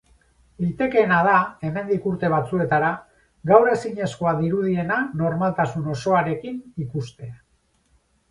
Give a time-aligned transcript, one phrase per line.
[0.63, 1.33] Litekeena da,
[1.67, 2.89] hemendik urte batzuetara,
[3.51, 7.33] gaur ezinezkoa dirudiena normaltasun osoarekin ikustea.